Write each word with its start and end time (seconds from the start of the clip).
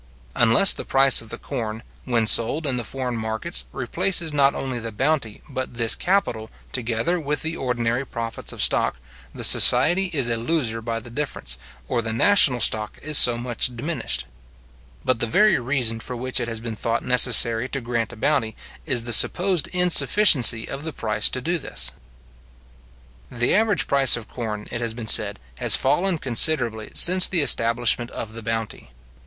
Unless 0.33 0.73
the 0.73 0.83
price 0.83 1.21
of 1.21 1.29
the 1.29 1.37
corn, 1.37 1.83
when 2.05 2.25
sold 2.25 2.65
in 2.65 2.75
the 2.77 2.83
foreign 2.83 3.15
markets, 3.15 3.65
replaces 3.71 4.33
not 4.33 4.55
only 4.55 4.79
the 4.79 4.91
bounty, 4.91 5.43
but 5.47 5.75
this 5.75 5.93
capital, 5.95 6.49
together 6.71 7.19
with 7.19 7.43
the 7.43 7.55
ordinary 7.55 8.03
profits 8.03 8.51
of 8.51 8.63
stock, 8.63 8.97
the 9.31 9.43
society 9.43 10.09
is 10.11 10.27
a 10.27 10.37
loser 10.37 10.81
by 10.81 10.97
the 10.97 11.11
difference, 11.11 11.55
or 11.87 12.01
the 12.01 12.11
national 12.13 12.59
stock 12.61 12.97
is 13.03 13.15
so 13.15 13.37
much 13.37 13.75
diminished. 13.77 14.25
But 15.05 15.19
the 15.19 15.27
very 15.27 15.59
reason 15.59 15.99
for 15.99 16.15
which 16.15 16.39
it 16.39 16.47
has 16.47 16.59
been 16.59 16.75
thought 16.75 17.05
necessary 17.05 17.69
to 17.69 17.79
grant 17.79 18.11
a 18.11 18.15
bounty, 18.15 18.55
is 18.87 19.03
the 19.03 19.13
supposed 19.13 19.67
insufficiency 19.67 20.67
of 20.67 20.83
the 20.83 20.93
price 20.93 21.29
to 21.29 21.41
do 21.41 21.59
this. 21.59 21.91
The 23.29 23.53
average 23.53 23.85
price 23.85 24.17
of 24.17 24.27
corn, 24.27 24.67
it 24.71 24.81
has 24.81 24.95
been 24.95 25.05
said, 25.05 25.39
has 25.59 25.75
fallen 25.75 26.17
considerably 26.17 26.89
since 26.95 27.27
the 27.27 27.41
establishment 27.41 28.09
of 28.09 28.33
the 28.33 28.41
bounty. 28.41 28.89